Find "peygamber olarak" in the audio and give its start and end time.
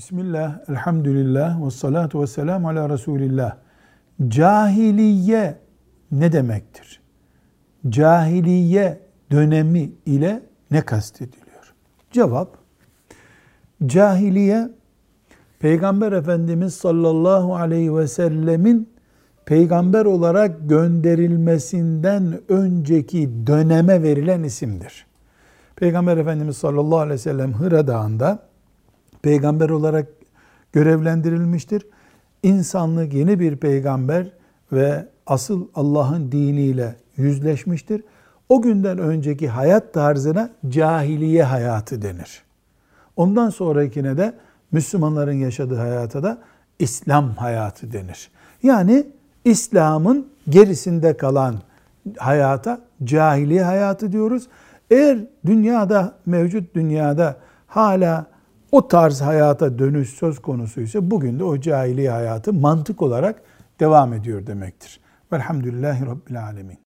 19.46-20.68, 29.22-30.06